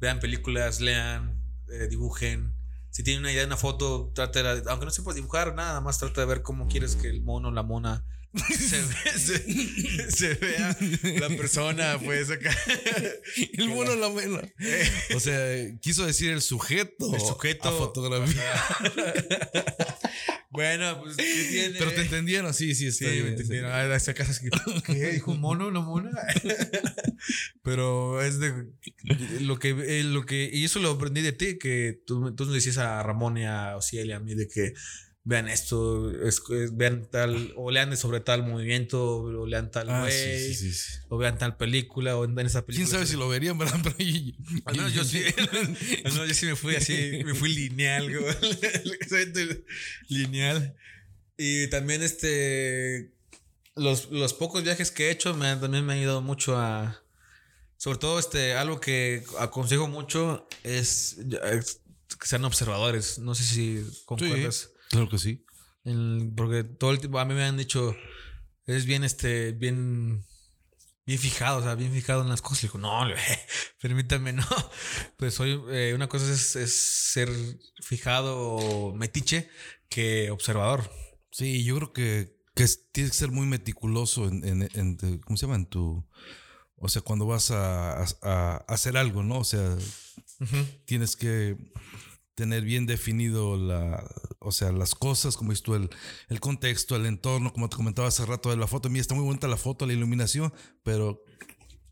[0.00, 2.54] vean películas, lean, eh, dibujen.
[2.90, 5.98] Si tienen una idea de una foto, trata de, aunque no sepas dibujar, nada más
[5.98, 10.76] trata de ver cómo quieres que el mono, la mona se, ve- se, se vea
[11.20, 12.54] la persona, pues acá.
[13.54, 14.48] El mono la mela.
[15.14, 15.38] O sea,
[15.80, 17.14] quiso decir el sujeto.
[17.14, 17.68] El sujeto.
[17.68, 18.42] A fotografía.
[20.50, 21.78] bueno, pues, ¿qué tiene?
[21.78, 23.26] Pero te entendieron, sí, sí, Sí, está me bien.
[23.28, 23.70] entendieron.
[23.72, 24.50] Ah, esa casa es que,
[24.86, 25.12] ¿qué?
[25.12, 26.10] ¿Dijo mono, una mona?
[27.62, 28.52] Pero es de
[29.40, 32.54] lo que, eh, lo que, y eso lo aprendí de ti, que tú, tú nos
[32.54, 34.72] decías a Ramón y a Ociel y a mí de que
[35.28, 40.08] vean esto, es- es- vean tal, o lean sobre tal movimiento, o lean tal Ah,
[40.10, 40.92] sí, sí, sí, sí.
[41.10, 42.86] o vean tal película, o en esa película.
[42.86, 43.78] ¿Quién sabe si lo verían, verdad?
[43.84, 44.32] Pero yo,
[44.64, 45.22] Al menos yo sí.
[46.04, 48.08] Al menos yo sí me fui así, me fui lineal,
[50.08, 50.74] lineal.
[51.36, 53.12] Y también este.
[53.76, 57.00] Los, los pocos viajes que he hecho me, también me han ayudado mucho a.
[57.76, 61.18] Sobre todo, este, algo que aconsejo mucho es,
[61.52, 61.80] es
[62.18, 63.20] que sean observadores.
[63.20, 64.70] No sé si concuerdas.
[64.90, 65.44] Claro que sí.
[65.84, 67.94] El- porque todo el tiempo a mí me han dicho,
[68.66, 70.24] es bien, este, bien,
[71.06, 72.64] bien fijado, o sea, bien fijado en las cosas.
[72.64, 73.00] Le digo, no,
[73.80, 74.44] permítame, no.
[75.16, 77.28] Pues soy, eh, una cosa es, es ser
[77.82, 79.48] fijado o metiche
[79.88, 80.90] que observador.
[81.30, 85.36] Sí, yo creo que, que es- tienes que ser muy meticuloso en, en- en ¿cómo
[85.36, 85.56] se llama?
[85.56, 86.06] En tu,
[86.76, 89.38] o sea, cuando vas a, a- a hacer algo, ¿no?
[89.38, 89.76] O sea,
[90.84, 91.56] tienes que
[92.38, 95.90] tener bien definido la, o sea, las cosas, como dices tú, el,
[96.28, 98.88] el contexto, el entorno, como te comentaba hace rato de la foto.
[98.88, 100.52] Mira, está muy bonita la foto, la iluminación,
[100.84, 101.24] pero,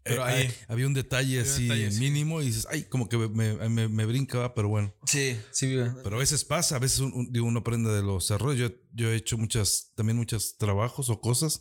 [0.05, 1.99] Pero eh, ahí- había un detalle había un así detalle, sí.
[1.99, 4.55] mínimo y dices, ay, como que me, me, me brinca, ¿va?
[4.55, 4.95] pero bueno.
[5.05, 5.91] Sí, sí, vive.
[6.05, 8.57] Pero a veces pasa, a veces un- un- digo, uno aprende de los errores.
[8.61, 11.61] Yo, yo he hecho muchas, también muchos trabajos o cosas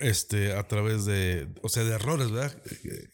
[0.00, 2.62] este, a través de, o sea, de errores, ¿verdad?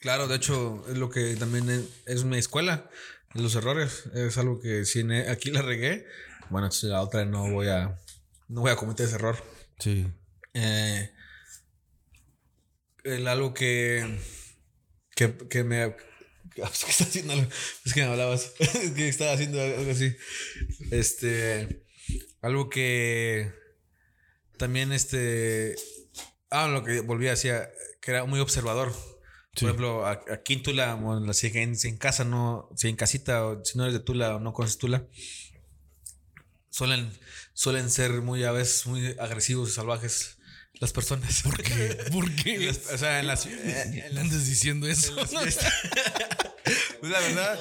[0.01, 2.89] Claro, de hecho, es lo que también es, es mi escuela.
[3.35, 6.07] Los errores es algo que si ne- aquí la regué,
[6.49, 7.99] bueno, entonces la otra no voy a,
[8.49, 9.37] no voy a cometer ese error.
[9.79, 10.07] Sí.
[10.55, 11.11] Eh,
[13.05, 14.19] el algo que,
[15.15, 15.91] que, que me...
[16.57, 17.49] pues, ¿Qué está haciendo algo?
[17.85, 18.53] Es que me hablabas.
[18.61, 20.17] Es que estaba haciendo algo así.
[20.91, 21.85] Este...
[22.41, 23.53] Algo que...
[24.57, 25.75] También este...
[26.51, 27.71] Ah, lo que volví hacia...
[28.01, 28.93] Que era muy observador.
[28.93, 29.61] Sí.
[29.61, 32.97] Por ejemplo, a- aquí en Tula, bueno, si en, si en casa no, si en
[32.97, 35.07] casita, o si no eres de Tula o no conoces Tula,
[36.71, 37.11] suelen,
[37.55, 40.37] suelen ser muy a veces muy agresivos y salvajes
[40.75, 41.43] las personas.
[41.43, 41.99] ¿Por qué?
[42.13, 42.69] ¿Por qué?
[42.69, 45.15] o sea, en las, en ¿Le las- andas diciendo eso?
[45.17, 45.59] las.
[46.99, 47.61] Pues la verdad,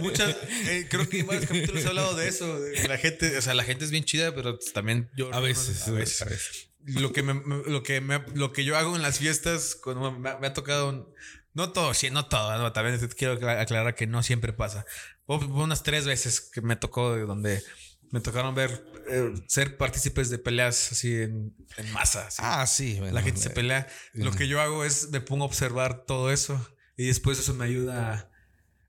[0.00, 2.60] muchas, eh, creo que en varios capítulos he hablado de eso.
[2.60, 5.32] de la gente, o sea, la gente es bien chida, pero también yo.
[5.32, 6.68] A veces, a veces.
[6.86, 7.34] Lo que, me,
[7.66, 11.12] lo, que me- lo que yo hago en las fiestas, cuando me, me ha tocado,
[11.54, 14.84] no todo, sí, no todo, no, también quiero acla- aclarar que no siempre pasa.
[15.26, 17.62] Hubo unas tres veces que me tocó de donde
[18.10, 22.26] me tocaron ver, eh, ser partícipes de peleas así en, en masa.
[22.26, 22.42] así.
[22.44, 22.96] Ah, sí.
[22.98, 23.86] bueno, La gente se eh, pelea.
[24.12, 26.60] Lo que yo hago es me pongo a observar todo eso
[26.96, 28.30] y después eso me ayuda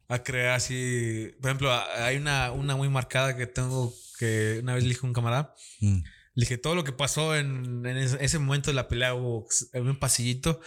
[0.09, 1.31] a, a crear así.
[1.41, 5.01] Por ejemplo, a- hay una, una muy marcada que tengo que una vez le dije
[5.03, 5.55] a un camarada.
[5.79, 5.99] mm,
[6.35, 9.13] Le dije todo lo que pasó en, en ese, momento de la pelea.
[9.13, 10.59] Hubo en un pasillito.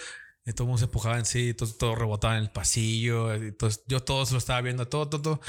[0.44, 3.30] Y todo el mundo se empujaba en sí, todo, todo rebotaba en el pasillo.
[3.56, 5.40] todo- yo todo se lo estaba viendo, todo, todo, todo.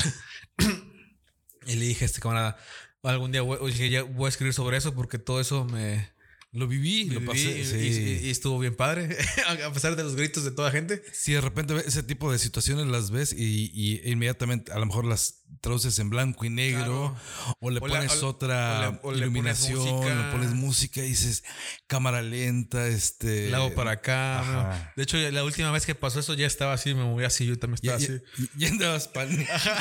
[1.68, 2.58] y le dije a este camarada,
[3.04, 6.12] algún día voy, dije, voy a escribir sobre eso porque todo eso me,
[6.58, 7.60] Lo viví, lo Viví pasé.
[7.60, 7.78] y, sí.
[8.24, 9.16] y- y estuvo bien padre,
[9.66, 11.04] a pesar de los gritos de toda gente.
[11.14, 15.06] Si de repente ese tipo de situaciones las ves y, y inmediatamente a lo mejor
[15.06, 17.16] las traduces en blanco y negro
[17.60, 20.16] o le O la- pones o- otra o le- o le pones iluminación, música.
[20.26, 21.44] le pones música y dices
[21.88, 23.50] cámara lenta, este...
[23.50, 24.92] La hago para acá.
[24.96, 27.46] De hecho, ya la última vez que pasó eso ya estaba así, me moví así,
[27.46, 28.50] yo también Ya, estaba ya, así.
[28.58, 29.30] ya andabas pan.
[29.54, 29.78] Ajá,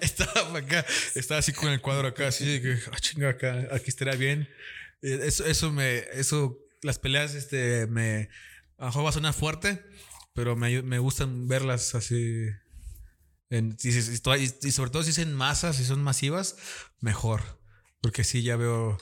[0.00, 3.88] estaba para acá, estaba así con el cuadro acá, así que, ah, chinga, acá, aquí
[3.88, 4.48] estaría bien.
[5.02, 8.28] Eh, Eso, eso me, eso, las peleas, este, me,
[8.78, 9.82] a lo mejor va a sonar fuerte,
[10.34, 12.46] pero me, me gustan verlas así.
[13.50, 16.56] En, y, y- y sobre todo si es en masas, si son masivas,
[17.00, 17.42] mejor.
[18.00, 18.98] Porque sí, ya veo.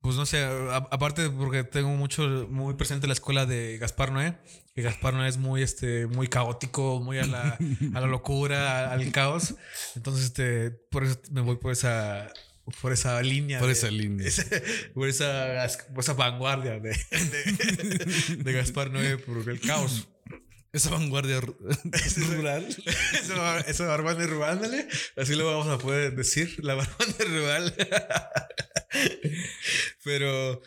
[0.00, 4.38] Pues no sé, a- aparte porque tengo mucho, muy presente la escuela de Gaspar Noé,
[4.74, 7.58] que Gaspar Noé es muy, este, muy caótico, muy a la,
[7.94, 9.56] a la locura, al caos.
[9.96, 12.32] Entonces, este, por eso me voy por esa,
[12.80, 13.58] por esa línea.
[13.58, 14.30] Por de- esa línea.
[14.94, 20.08] por, esa, por esa vanguardia de, de, de Gaspar Noé, por el caos.
[20.72, 21.56] Esa vanguardia ru-
[22.36, 22.66] rural.
[22.66, 24.86] Eso, eso Barbán Rural, ándale.
[25.16, 27.74] Así lo vamos a poder decir, la Barbán Rural.
[30.04, 30.60] Pero,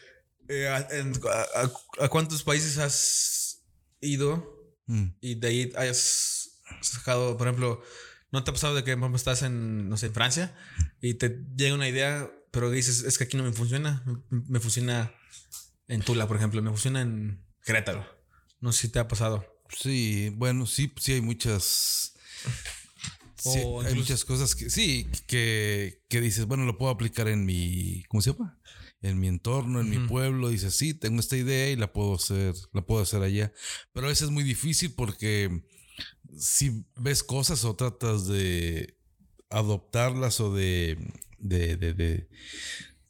[0.48, 3.62] eh, a, en- a- a- ¿a cuántos países has
[4.02, 4.58] ido
[4.88, 5.10] Mm.
[5.22, 7.84] y de ahí hayas sacado, por ejemplo,
[8.32, 10.56] ¿no te ha pasado de que estás en, no sé, en Francia
[11.02, 14.60] y te llega una idea, pero dices, es que aquí no me funciona, me, me
[14.60, 15.12] funciona
[15.88, 18.06] en Tula, por ejemplo, me funciona en Querétaro?
[18.62, 19.46] No sé si te ha pasado.
[19.70, 22.14] Sí, bueno, sí, sí hay muchas.
[23.38, 27.46] Sí, hay incluso- muchas cosas que sí, que, que dices, bueno, lo puedo aplicar en
[27.46, 28.60] mi, ¿cómo se llama?
[29.02, 30.50] En mi entorno, en mi pueblo.
[30.50, 33.54] Dices, sí, tengo esta idea y la puedo hacer, la puedo hacer allá.
[33.94, 35.64] Pero a veces es muy difícil porque
[36.38, 38.98] si ves cosas o tratas de
[39.50, 40.98] adoptarlas o de,
[41.38, 42.28] de, de, de,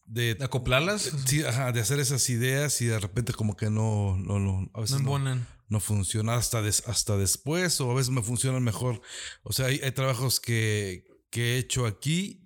[0.05, 1.11] de- ¿De acoplarlas?
[1.25, 4.81] sí, ajá, de hacer esas ideas y de repente como que no, no, no, a
[4.81, 5.47] veces No no- embonan.
[5.67, 9.01] no funciona hasta, des- hasta después o a veces me funcionan mejor.
[9.43, 12.41] O sea, hay, hay trabajos que, que he hecho aquí,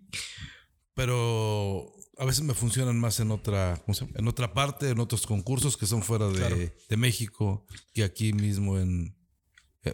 [0.93, 3.81] pero a veces me funcionan más en otra,
[4.15, 6.57] en otra parte, en otros concursos que son fuera de, Claro.
[6.57, 9.15] de México que aquí mismo en,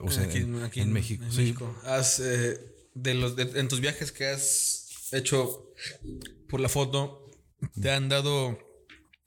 [0.02, 1.24] o sea, Aquí- en, aquí en México.
[1.24, 1.38] en sí.
[1.42, 1.76] México.
[1.84, 2.60] Has, eh,
[2.94, 5.72] de los, de- en tus viajes que has hecho
[6.48, 7.30] por la foto,
[7.82, 8.58] ¿te han dado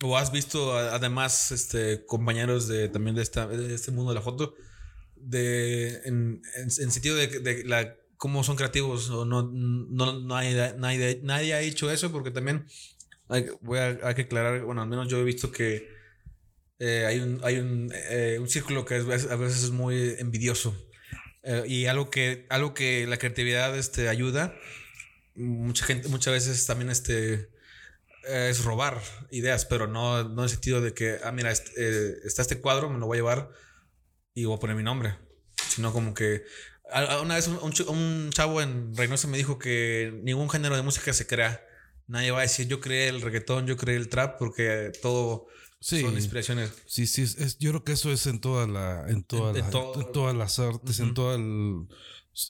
[0.05, 4.17] o has visto a- además este compañeros de también de, esta, de este mundo de
[4.17, 4.55] la foto
[5.17, 10.37] de en, en, en sentido de, de la cómo son creativos o no no, no
[10.37, 12.67] hay, nadie, nadie ha hecho eso porque también
[13.29, 15.89] hay, voy a, hay que aclarar bueno al menos yo he visto que
[16.79, 20.75] eh, hay un hay un, eh, un círculo que a veces es muy envidioso
[21.45, 24.55] Eh, y algo que algo que la creatividad este ayuda
[25.35, 27.49] mucha gente muchas veces también este
[28.29, 29.01] es robar
[29.33, 32.61] ideas, pero no, no en el sentido de que, ah, mira, est- eh, está este
[32.61, 33.51] cuadro, me lo voy a llevar
[34.35, 35.17] y voy a poner mi nombre.
[35.69, 36.45] Sino como que
[37.23, 37.59] una vez un,
[37.89, 41.61] un chavo en Reynosa me dijo que ningún género de música se crea.
[42.07, 45.47] Nadie va a decir yo creé el reggaetón, yo creé el trap, porque todo
[45.83, 46.01] Sí.
[46.01, 46.71] son inspiraciones.
[46.87, 49.57] Sí, sí, es, es- yo creo que eso es en toda la, en toda En-
[49.57, 50.01] en la- todo.
[50.01, 51.87] en todas las artes, en toda el,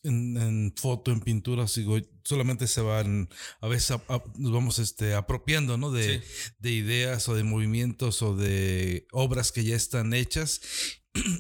[0.05, 3.29] en, foto, en pintura, sigo, solamente se van,
[3.61, 3.97] a veces
[4.37, 5.90] nos vamos este, apropiando, ¿no?
[5.90, 6.27] De, Sí.
[6.61, 10.61] de ideas o de movimientos o de obras que ya están hechas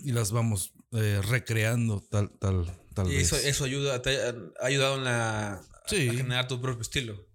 [0.04, 3.32] y las vamos eh, recreando tal, tal, tal Y vez.
[3.32, 6.08] eso, eso ayuda, te ha ha ayudado en la, Sí.
[6.08, 7.26] a generar tu propio estilo.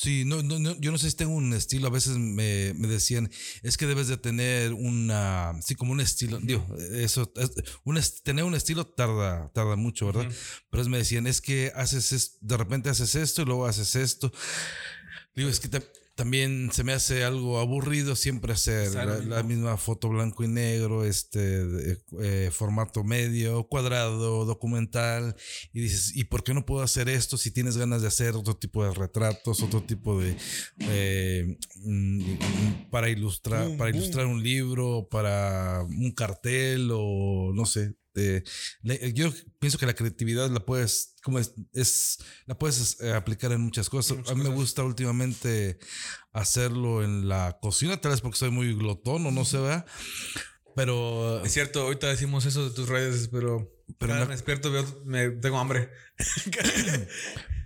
[0.00, 1.88] Sí, no, no, no, yo no sé si tengo un estilo.
[1.88, 3.28] A veces me, me decían,
[3.64, 6.38] es que debes de tener una, sí, como un estilo.
[6.40, 7.50] Digo, eso, es-
[7.82, 10.30] un tener un estilo tarda, tarda mucho, ¿verdad?
[10.70, 13.96] Pero es- me decían, es que haces, es- de repente haces esto y luego haces
[13.96, 14.32] esto.
[15.34, 15.82] Digo, es que ta-
[16.18, 18.90] también se me hace algo aburrido siempre hacer
[19.22, 25.36] la, misma foto blanco y negro, este, de- eh, formato medio, cuadrado, documental.
[25.72, 28.56] Y dices, ¿y por qué no puedo hacer esto si tienes ganas de hacer otro
[28.56, 30.34] tipo de retratos, otro tipo de...
[30.90, 37.94] eh, mm, para ilustrar, para ilustrar un libro, para un cartel o no sé.
[38.82, 43.52] Le- yo pienso que la creatividad la puedes, como es, es la puedes eh, aplicar
[43.52, 44.16] en muchas cosas.
[44.18, 45.78] Muchas A mí me gusta últimamente
[46.32, 49.86] hacerlo en la cocina, tal vez porque soy muy glotón o no sé, ¿verdad?
[50.74, 54.70] Pero Es cierto, ahorita decimos eso de tus redes, pero, Pero cada no- me despierto,
[54.70, 55.88] veo, me, tengo hambre.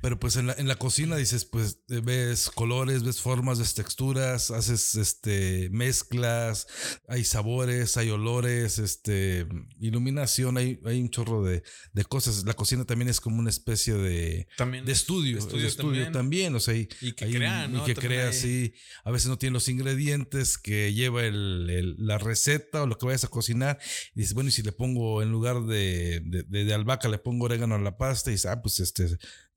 [0.03, 3.75] Pero pues en la, en la cocina dices, pues eh, ves colores, ves formas, ves
[3.75, 6.67] texturas, haces este mezclas,
[7.07, 9.47] hay sabores, hay olores, este
[9.79, 12.45] iluminación, hay, hay un chorro de, de cosas.
[12.45, 16.53] La cocina también es como una especie de, También de estudio, de estudio, también.
[16.57, 17.85] o sea, y, Y que hay un- crean, y ¿no?
[17.85, 18.75] que También crea hay-.
[19.05, 23.07] A veces no tiene los ingredientes que lleva el- el- la receta o lo que
[23.07, 23.79] vayas a cocinar.
[24.17, 27.19] Y dices, bueno, y si le pongo en lugar de, de, de- de albahaca, le
[27.19, 29.07] pongo orégano a la pasta, y dices, ah, pues este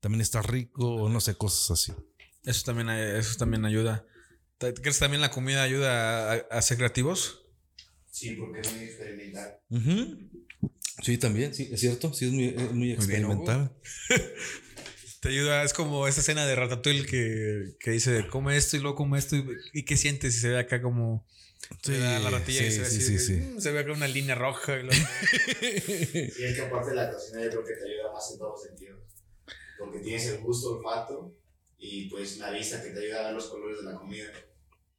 [0.00, 1.92] también está rico, o no sé, cosas así.
[2.44, 4.06] Eso también, ay- eso también ayuda.
[4.58, 7.42] ¿Te- ¿Crees que también la comida ayuda a, a ser creativos?
[8.10, 9.58] Sí, porque es muy experimental.
[11.02, 13.72] Sí, también, sí, es cierto, sí, es muy, es muy experimental.
[15.20, 18.96] Te ayuda, es como esa escena de Ratatouille que, que dice, come esto y luego
[18.96, 21.26] come esto y, y qué sientes y se ve acá como
[21.82, 23.32] Sí, da la ratilla y sí, se ve sí, así, sí, sí.
[23.34, 24.78] mm, se ve acá una línea roja.
[24.78, 24.94] y luego-
[25.62, 28.62] Y es que aparte de la cocina yo creo que te ayuda más en todos
[28.62, 29.00] sentidos.
[29.78, 31.34] Porque tienes el gusto, olfato
[31.78, 34.26] y pues la vista que te ayuda a ver los colores de la comida.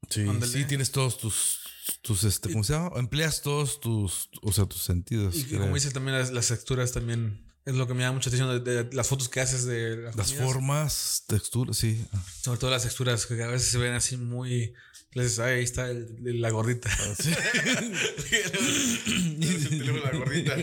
[0.10, 1.60] Sí, sí, tienes todos tus,
[2.02, 2.92] tus este, ¿cómo se llama?
[2.98, 5.36] Empleas todos tus, o sea, tus sentidos.
[5.36, 5.62] y creo.
[5.62, 8.84] como dices también las, las texturas también es lo que me da mucha atención de,
[8.84, 12.06] de las fotos que haces de las, Las formas, texturas, sí.
[12.42, 14.74] Sobre todo las texturas que a veces se ven así muy...
[15.18, 16.90] le dices, "Ay, ahí está el- la gordita.
[17.22, 17.32] Sí.
[19.70, 20.56] Tenemos la gordita.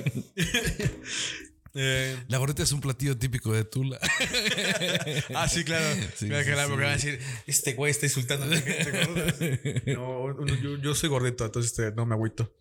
[1.76, 3.98] Eh, La gorrita es un platillo típico de Tula.
[5.34, 5.84] ah, sí, claro.
[6.16, 6.84] Sí, Claro que sí, la- porque sí.
[6.84, 9.82] van a decir, este güey está insultando a la gente.
[9.94, 12.54] No, yo, yo soy gordito, entonces este, no me agüito.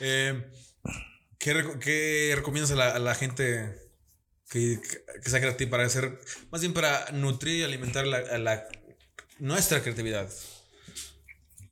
[0.00, 0.44] Eh,
[1.38, 3.74] ¿qué, reco- qué recomiendas a la, a la gente
[4.50, 4.78] que,
[5.24, 6.18] que sea creativa para hacer,
[6.50, 8.68] más bien para nutrir y alimentar la, a la-
[9.38, 10.28] nuestra creatividad?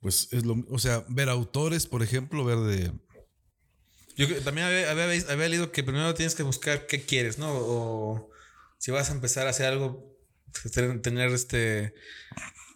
[0.05, 2.91] Pues es lo, o sea, ver autores, por ejemplo, ver de
[4.15, 7.51] Yo también había, había, había leído que primero tienes que buscar qué quieres, ¿no?
[7.51, 8.29] O
[8.77, 10.15] si vas a empezar a hacer algo,
[11.01, 11.95] tener, este.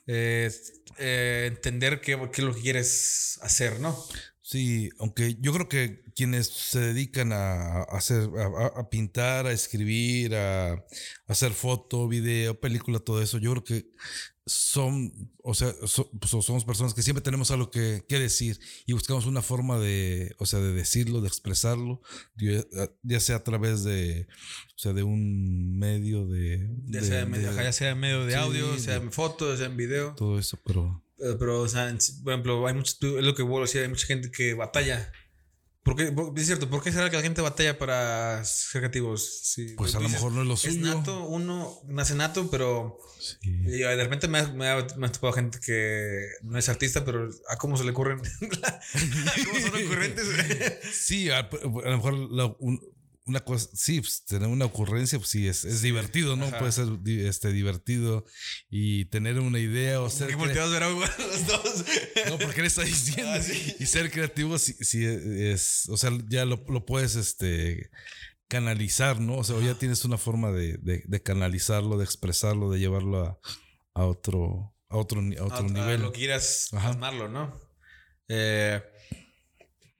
[0.07, 0.51] eh,
[0.97, 3.95] eh, entender qué, qué es lo que quieres hacer, ¿no?
[4.41, 8.27] Sí, aunque yo creo que quienes se dedican a, hacer,
[8.75, 10.83] a pintar, a escribir, a, a
[11.27, 13.91] hacer foto, video, película, todo eso, yo creo que
[14.49, 18.93] son, o sea, so- pues, somos personas que siempre tenemos algo que, que decir y
[18.93, 22.01] buscamos una forma de, o sea, de decirlo, de expresarlo,
[22.37, 22.63] ya,
[23.03, 24.27] ya sea a través de,
[24.75, 28.25] o sea, de un medio de, Ya, de- sea, en medio- de ya sea medio
[28.25, 30.13] de Sí, audio, sea de- en foto, sea en video.
[30.15, 33.43] todo eso, pero Eh, Pero, o sea, en por ejemplo, hay mucho, es lo que
[33.43, 35.11] vuelvo a decir, hay mucha gente que batalla
[35.83, 39.39] ¿Por qué, por- es cierto, ¿por qué será que la gente batalla para ser creativos?
[39.43, 40.81] Sí, Pues a lo dices, mejor no es lo Es suyo.
[40.97, 43.37] nato, uno nace nato, pero Sí.
[43.43, 47.05] y de repente me, ha- me, ha, me ha topado gente que no es artista,
[47.05, 48.19] pero ¿a cómo se le ocurren?
[48.41, 50.25] ¿Cómo son ocurrentes?
[50.91, 52.79] Sí, a, a lo mejor la- un-
[53.29, 56.45] una cosa, sí, pues, tener una ocurrencia, pues sí, es, es divertido, ¿no?
[56.45, 56.59] ajá.
[56.59, 58.25] Puede ser este, divertido
[58.69, 60.27] y tener una idea o ser...
[60.27, 61.85] ¿Qué cre- volteados ver a los dos?
[62.29, 63.31] No, porque le está diciendo.
[63.33, 63.75] Ah, sí.
[63.79, 67.89] Y ser creativo, sí, sí es, o sea, ya lo, lo puedes este,
[68.47, 69.35] canalizar, ¿no?
[69.37, 73.39] O sea, ya tienes una forma de, de- de canalizarlo, de expresarlo, de llevarlo a,
[73.93, 76.01] a otro, a otro, a otro a, a nivel.
[76.01, 76.89] lo que quieras Ajá.
[76.89, 77.59] plasmarlo, ¿no?
[78.27, 78.81] Eh,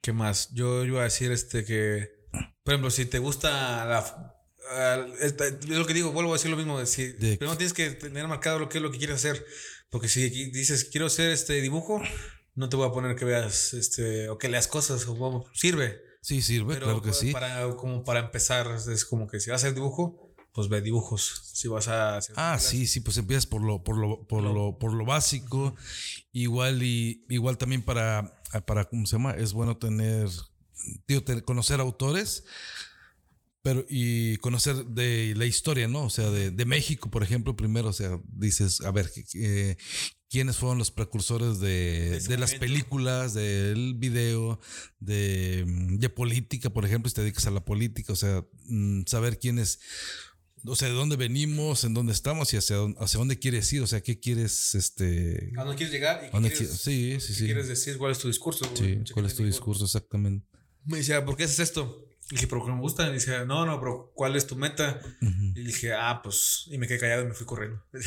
[0.02, 0.48] ¿Qué más?
[0.54, 4.34] Yo iba a decir este que, por ejemplo, si te gusta la...
[5.20, 6.84] esta- es lo que digo, vuelvo a decir lo mismo.
[6.86, 9.44] Si, De- primero tienes que tener marcado lo que es lo que quieres hacer.
[9.90, 12.00] Porque si dices, quiero hacer este dibujo,
[12.54, 16.00] no te voy a poner que veas este, o que leas cosas, o sirve.
[16.22, 17.32] Sí, sirve, Pero claro que sí.
[17.32, 21.50] Para, como para empezar, es como que si vas a hacer dibujo, pues ve dibujos.
[21.54, 24.78] Si vas a hacer Ah, sí, sí, pues empiezas por lo, por lo, por lo,
[24.78, 25.74] por lo básico.
[26.32, 29.32] Igual y igual también para, para, ¿cómo se llama?
[29.32, 30.28] Es bueno tener,
[31.06, 32.44] digo, conocer autores,
[33.62, 36.04] pero y conocer de la historia, ¿no?
[36.04, 39.76] O sea, de, de México, por ejemplo, primero, o sea, dices, a ver, eh,
[40.30, 44.60] quiénes fueron los precursores de, de las películas, del video,
[44.98, 49.38] de, de política, por ejemplo, si te dedicas a la política, o sea, mm, saber
[49.38, 49.78] quiénes
[50.66, 53.80] o sea, de dónde venimos, en dónde estamos y hacia dónde, hacia dónde quieres ir,
[53.80, 55.52] o sea, qué quieres, este...
[55.56, 56.20] ¿A dónde quieres llegar?
[56.22, 57.44] ¿Y qué quieres, qui- sí, sí, qué sí.
[57.46, 57.96] quieres decir?
[57.96, 58.70] ¿Cuál es tu discurso?
[58.74, 60.46] Sí, ¿cuál es tu discurso exactamente?
[60.86, 62.06] Me decía, ¿por qué haces esto?
[62.30, 63.08] Y dije, porque me gusta.
[63.08, 65.00] Y decía, no, no, pero ¿cuál es tu meta?
[65.20, 65.42] Ujú.
[65.56, 66.64] Y dije, ah, pues.
[66.70, 67.82] Y me quedé callado y me fui corriendo.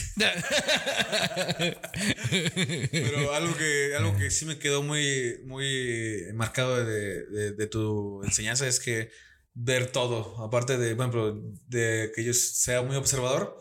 [2.92, 8.24] pero algo que, algo que sí me quedó muy, muy marcado de, de- de tu
[8.24, 9.12] enseñanza es que
[9.54, 10.42] ver todo.
[10.44, 13.58] Aparte de, por ejemplo, de que yo sea muy observador,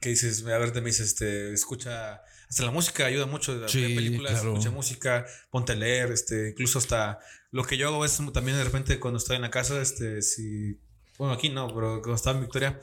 [0.00, 2.22] que dices, a ver, te me dices, este, escucha.
[2.48, 3.68] Hasta la música ayuda mucho.
[3.68, 4.52] Sí, películas, claro.
[4.54, 7.18] escucha música, ponte a leer, este, incluso hasta
[7.50, 10.78] lo que yo hago es también de repente cuando estoy en la casa, este, si,
[11.18, 12.80] bueno, aquí no, pero cuando estaba en Victoria,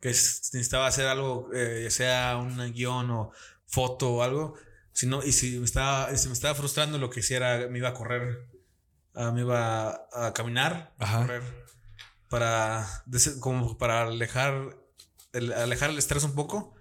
[0.00, 3.30] que es- necesitaba hacer algo, eh, ya sea un guion o
[3.66, 4.54] foto o algo,
[4.92, 7.88] si no, y si me estaba, si me estaba frustrando, lo que hiciera, me iba
[7.88, 8.46] a correr,
[9.14, 11.20] ah, me iba a, caminar, a Ajá.
[11.22, 11.42] correr,
[12.28, 12.86] para,
[13.40, 14.76] como para alejar,
[15.32, 16.74] el, alejar el estrés un poco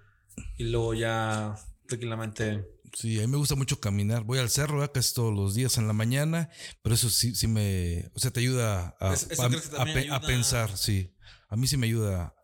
[0.57, 1.55] y luego ya
[1.87, 2.67] tranquilamente.
[2.93, 4.23] Sí, a mí me gusta mucho caminar.
[4.23, 4.93] Voy al cerro ¿verdad?
[4.93, 6.49] casi todos los días en la mañana,
[6.81, 11.11] pero eso sí, sí me, o sea, te ayuda a, ¿Eso- eso a- pensar, sí.
[11.49, 12.35] A mí sí me ayuda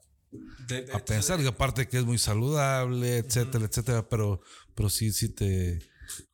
[0.68, 4.42] de- de- a pensar, y aparte que es muy saludable, etcétera, etcétera, pero,
[4.76, 5.80] pero sí, sí te,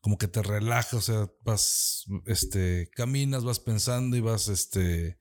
[0.00, 5.18] como que te relaja, o sea, vas, este, caminas, vas pensando y vas, este,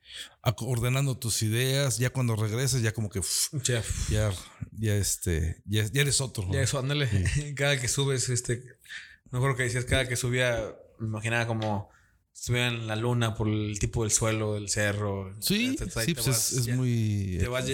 [0.59, 3.21] ordenando tus ideas, ya cuando regresas, ya como que,
[3.63, 3.83] Ya.
[4.09, 6.45] ya, este, ya, ya eres otro.
[6.45, 6.53] ¿no?
[6.53, 7.09] Ya eso, ándale.
[7.55, 8.63] Cada que subes, este.
[9.31, 11.89] No creo que decías, cada que subía, me imaginaba como
[12.33, 15.35] estuviera en la luna por el tipo del suelo, del cerro.
[15.41, 17.37] Sí, sí, pues vas- es, es ya- muy...
[17.39, 17.65] Te vas,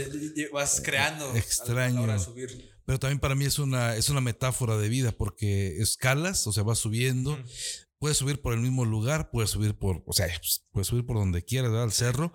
[0.54, 1.36] vas creando.
[1.36, 1.98] extraño.
[1.98, 2.71] a la hora de subir.
[2.86, 6.64] Pero también para mí es una, es una metáfora de vida porque escalas, o sea,
[6.64, 7.38] vas subiendo.
[8.00, 11.18] Puedes subir por el mismo lugar, puedes subir por, o sea, pues, puedes subir por
[11.18, 11.84] donde quieras, ¿verdad?
[11.86, 12.34] Al cerro.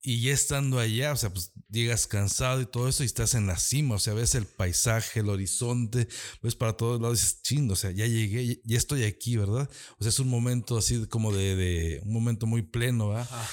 [0.00, 3.46] Y ya estando allá, o sea, pues llegas cansado y todo eso y estás en
[3.48, 6.08] la cima, o sea, ves el paisaje, el horizonte,
[6.40, 9.68] ves para todos lados y dices, chindo, o sea, ya llegué, ya- estoy aquí, ¿verdad?
[9.98, 13.28] O sea, es un momento así como de, de un momento muy pleno, ¿verdad?
[13.30, 13.48] Ajá.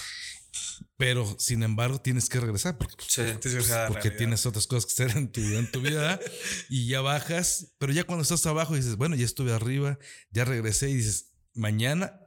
[0.97, 4.09] Pero sin embargo tienes que regresar porque, pues, Sí, tienes porque
[4.47, 6.19] otras cosas que hacer en tu, en tu vida
[6.69, 9.99] y ya bajas, pero ya cuando estás abajo dices, bueno, ya estuve arriba,
[10.31, 12.21] ya regresé y dices, mañana,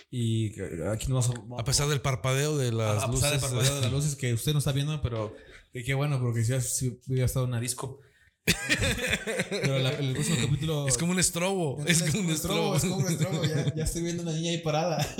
[0.10, 1.62] Y aquí nos vamos a...
[1.62, 3.22] A pesar del parpadeo de las a luces.
[3.24, 5.34] pesar del parpadeo de las luces que usted no está viendo, pero
[5.74, 8.00] qué bueno, porque si, si hubiera estado en una disco.
[9.50, 10.88] pero la- el próximo capítulo...
[10.88, 11.84] Es como un estrobo.
[11.86, 12.76] Es como un estrobo.
[12.76, 13.44] Es como un estrobo.
[13.44, 14.98] Ya, ya estoy viendo una niña ahí parada.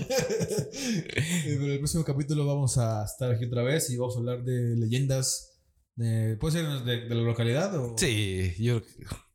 [0.74, 4.44] Eh, Pero el próximo capítulo vamos a estar aquí otra vez y vamos a hablar
[4.44, 5.60] de leyendas.
[5.96, 7.76] De, ¿Puede ser de, de la localidad?
[7.78, 7.96] O?
[7.98, 8.82] Sí, yo.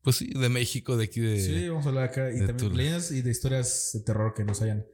[0.03, 1.41] Pues sí, de México, de aquí de.
[1.41, 2.30] Sí, vamos a hablar acá.
[2.30, 2.76] Y también Tula.
[2.76, 4.87] leyendas y de historias de terror que nos hayan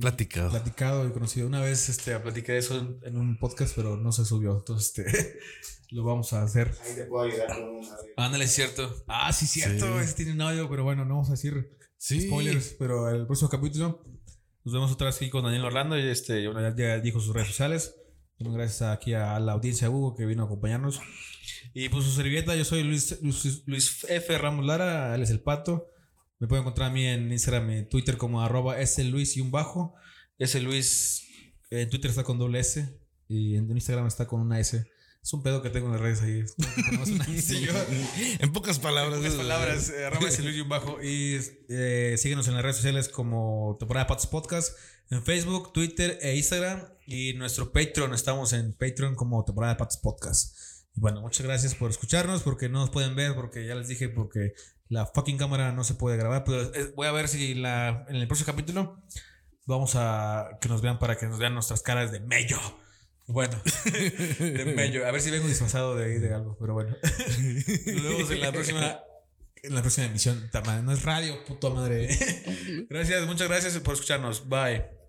[0.00, 0.50] Platicado.
[0.50, 1.46] platicado y conocido.
[1.46, 4.56] Una vez este, platiqué de eso en, en un podcast, pero no se subió.
[4.58, 5.38] Entonces este,
[5.90, 6.74] lo vamos a hacer.
[6.84, 8.12] Ahí te puedo ayudar con un audio.
[8.16, 9.04] Ándale, es cierto.
[9.06, 9.86] Ah, sí, cierto.
[9.98, 10.04] Sí.
[10.04, 12.22] Ese tiene un audio, pero bueno, no vamos a decir Sí.
[12.22, 12.74] spoilers.
[12.78, 14.04] Pero el próximo capítulo
[14.64, 15.98] nos vemos otra vez aquí con Daniel Orlando.
[15.98, 17.94] Y este, ya, ya dijo sus redes sociales.
[18.38, 21.00] Gracias aquí a la audiencia de Hugo que vino a acompañarnos.
[21.74, 24.36] Y pues su servilleta, yo soy Luis, Luis, Luis F.
[24.36, 25.91] Ramos Lara, él es el pato.
[26.42, 28.74] Me pueden encontrar a mí en Instagram y Twitter como arroba
[29.04, 29.94] Luis y un bajo.
[30.60, 31.22] Luis
[31.70, 34.84] en Twitter está con doble S y en Instagram está con una S.
[35.22, 36.42] Es un pedo que tengo en las redes ahí.
[36.84, 37.72] Ponemos una S y yo.
[38.40, 39.18] En pocas palabras.
[39.18, 41.00] En pocas palabras, eh, arroba Luis y un bajo.
[41.00, 41.38] Y
[41.68, 44.76] eh, síguenos en las redes sociales como Temporada Patos Podcast
[45.10, 46.88] en Facebook, Twitter e Instagram.
[47.06, 50.56] Y nuestro Patreon, estamos en Patreon como Temporada Patos Podcast.
[50.96, 54.08] Y bueno, muchas gracias por escucharnos, porque no nos pueden ver, porque ya les dije,
[54.08, 54.54] porque
[54.92, 56.44] la fucking cámara no se puede grabar.
[56.44, 59.02] Pero eh, voy a ver si la, en el próximo capítulo
[59.64, 62.58] vamos a que nos vean para que nos vean nuestras caras de mello.
[63.26, 63.58] Bueno,
[64.38, 65.06] de mello.
[65.06, 66.94] A ver si vengo disfrazado de, de algo, pero bueno.
[67.02, 69.00] Nos vemos en la próxima.
[69.62, 70.50] En la próxima emisión.
[70.84, 72.08] No es radio, puta madre.
[72.90, 74.48] Gracias, muchas gracias por escucharnos.
[74.48, 75.01] Bye.